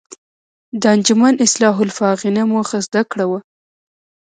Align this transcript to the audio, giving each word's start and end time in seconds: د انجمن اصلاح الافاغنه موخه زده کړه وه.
د 0.81 0.83
انجمن 0.95 1.33
اصلاح 1.45 1.75
الافاغنه 1.81 2.41
موخه 2.51 2.77
زده 2.85 3.01
کړه 3.11 3.25
وه. 3.29 3.39